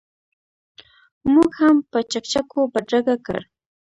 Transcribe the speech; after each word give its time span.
موږ 1.33 1.49
هم 1.61 1.75
په 1.91 1.99
چکچکو 2.11 2.59
بدرګه 2.73 3.15
کړ. 3.25 3.39